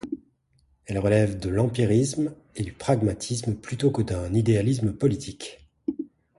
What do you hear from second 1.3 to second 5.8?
de l’empirisme et du pragmatisme plutôt que d’un idéalisme politique.